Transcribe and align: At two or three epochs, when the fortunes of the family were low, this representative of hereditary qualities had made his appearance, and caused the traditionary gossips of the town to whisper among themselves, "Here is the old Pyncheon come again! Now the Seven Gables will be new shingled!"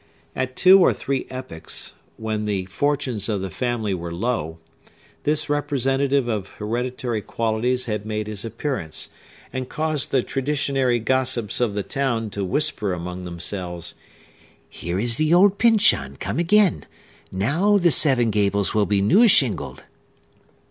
At 0.35 0.55
two 0.55 0.79
or 0.79 0.93
three 0.93 1.27
epochs, 1.29 1.93
when 2.17 2.45
the 2.45 2.65
fortunes 2.65 3.29
of 3.29 3.41
the 3.41 3.51
family 3.51 3.93
were 3.93 4.11
low, 4.11 4.57
this 5.25 5.47
representative 5.47 6.27
of 6.27 6.47
hereditary 6.57 7.21
qualities 7.21 7.85
had 7.85 8.03
made 8.03 8.25
his 8.25 8.43
appearance, 8.43 9.09
and 9.53 9.69
caused 9.69 10.09
the 10.09 10.23
traditionary 10.23 10.97
gossips 10.97 11.61
of 11.61 11.75
the 11.75 11.83
town 11.83 12.31
to 12.31 12.43
whisper 12.43 12.93
among 12.93 13.21
themselves, 13.21 13.93
"Here 14.67 14.97
is 14.97 15.17
the 15.17 15.35
old 15.35 15.59
Pyncheon 15.59 16.17
come 16.17 16.39
again! 16.39 16.87
Now 17.31 17.77
the 17.77 17.91
Seven 17.91 18.31
Gables 18.31 18.73
will 18.73 18.87
be 18.87 19.03
new 19.03 19.27
shingled!" 19.27 19.83